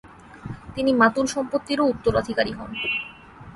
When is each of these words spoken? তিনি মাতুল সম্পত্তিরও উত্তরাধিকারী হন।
তিনি 0.75 0.91
মাতুল 0.93 1.25
সম্পত্তিরও 1.27 1.89
উত্তরাধিকারী 1.93 2.51
হন। 2.51 2.71